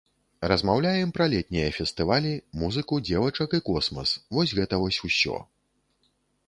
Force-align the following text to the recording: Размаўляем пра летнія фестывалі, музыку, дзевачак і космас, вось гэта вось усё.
Размаўляем 0.51 1.11
пра 1.17 1.27
летнія 1.33 1.67
фестывалі, 1.77 2.33
музыку, 2.63 2.93
дзевачак 3.11 3.49
і 3.59 3.61
космас, 3.69 4.09
вось 4.39 4.55
гэта 4.61 4.75
вось 4.87 5.03
усё. 5.11 5.37